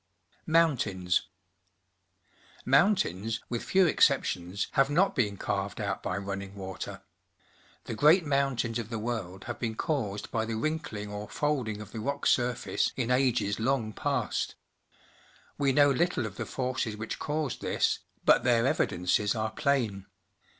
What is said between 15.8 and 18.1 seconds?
little of the forces which caused this,